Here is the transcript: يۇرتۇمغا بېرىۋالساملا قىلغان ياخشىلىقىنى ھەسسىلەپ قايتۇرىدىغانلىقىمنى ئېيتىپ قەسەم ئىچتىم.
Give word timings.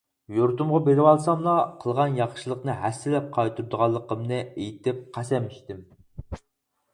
يۇرتۇمغا 0.35 0.77
بېرىۋالساملا 0.85 1.53
قىلغان 1.83 2.17
ياخشىلىقىنى 2.19 2.75
ھەسسىلەپ 2.85 3.29
قايتۇرىدىغانلىقىمنى 3.37 4.41
ئېيتىپ 4.47 5.05
قەسەم 5.19 5.47
ئىچتىم. 5.53 5.85